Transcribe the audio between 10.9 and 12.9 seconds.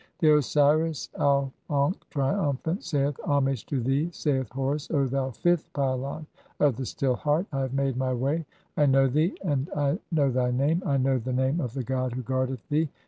know the name of the god who (18) guardeth "thee.